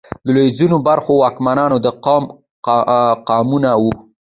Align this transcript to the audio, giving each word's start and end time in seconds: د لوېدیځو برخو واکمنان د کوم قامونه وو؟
د 0.25 0.27
لوېدیځو 0.35 0.77
برخو 0.87 1.11
واکمنان 1.17 1.71
د 1.85 1.87
کوم 2.03 2.23
قامونه 3.27 3.71
وو؟ 3.81 3.93